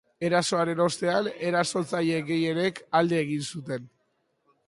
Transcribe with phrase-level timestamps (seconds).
[0.27, 3.85] Erasoaren ostean, erasotzaile gehienek alde egin zuten.